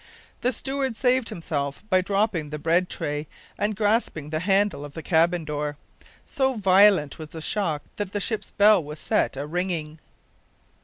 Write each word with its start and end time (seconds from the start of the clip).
The 0.41 0.51
steward 0.51 0.97
saved 0.97 1.29
himself 1.29 1.83
by 1.91 2.01
dropping 2.01 2.49
the 2.49 2.57
bread 2.57 2.89
tray 2.89 3.27
and 3.59 3.75
grasping 3.75 4.31
the 4.31 4.39
handle 4.39 4.83
of 4.83 4.95
the 4.95 5.03
cabin 5.03 5.45
door. 5.45 5.77
So 6.25 6.55
violent 6.55 7.19
was 7.19 7.29
the 7.29 7.39
shock 7.39 7.83
that 7.97 8.11
the 8.11 8.19
ship's 8.19 8.49
bell 8.49 8.83
was 8.83 8.97
set 8.97 9.37
a 9.37 9.45
ringing. 9.45 9.99